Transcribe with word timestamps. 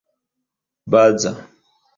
baza 0.91 1.31